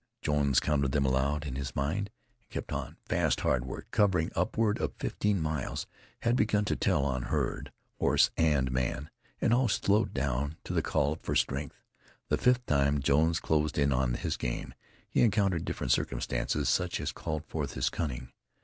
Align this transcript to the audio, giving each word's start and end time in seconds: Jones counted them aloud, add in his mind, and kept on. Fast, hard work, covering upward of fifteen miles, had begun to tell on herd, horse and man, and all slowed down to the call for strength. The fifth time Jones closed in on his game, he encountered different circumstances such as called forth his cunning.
Jones 0.23 0.59
counted 0.59 0.93
them 0.93 1.05
aloud, 1.05 1.43
add 1.43 1.49
in 1.49 1.55
his 1.57 1.75
mind, 1.75 2.09
and 2.39 2.49
kept 2.49 2.73
on. 2.73 2.97
Fast, 3.05 3.41
hard 3.41 3.65
work, 3.65 3.85
covering 3.91 4.31
upward 4.35 4.79
of 4.79 4.95
fifteen 4.97 5.39
miles, 5.39 5.85
had 6.21 6.35
begun 6.35 6.65
to 6.65 6.75
tell 6.75 7.05
on 7.05 7.21
herd, 7.29 7.71
horse 7.99 8.31
and 8.35 8.71
man, 8.71 9.11
and 9.41 9.53
all 9.53 9.67
slowed 9.67 10.11
down 10.11 10.57
to 10.63 10.73
the 10.73 10.81
call 10.81 11.19
for 11.21 11.35
strength. 11.35 11.83
The 12.29 12.37
fifth 12.39 12.65
time 12.65 12.99
Jones 12.99 13.39
closed 13.39 13.77
in 13.77 13.93
on 13.93 14.15
his 14.15 14.37
game, 14.37 14.73
he 15.07 15.21
encountered 15.21 15.65
different 15.65 15.91
circumstances 15.91 16.67
such 16.67 16.99
as 16.99 17.11
called 17.11 17.45
forth 17.45 17.75
his 17.75 17.91
cunning. 17.91 18.31